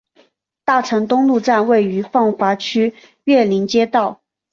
[0.65, 4.19] 大成东路站位于奉化区岳林街道。